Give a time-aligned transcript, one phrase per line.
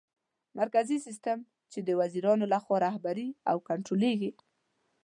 [0.59, 1.39] مرکزي سیستم:
[1.71, 4.31] چي د وزیرانو لخوا رهبري او کنټرولېږي